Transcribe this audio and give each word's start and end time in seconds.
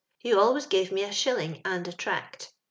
He 0.17 0.31
al 0.31 0.55
ways 0.55 0.65
gave 0.65 0.91
me 0.91 1.03
a 1.03 1.11
shilling 1.11 1.61
and 1.63 1.87
a 1.87 1.91
ti*act. 1.91 2.53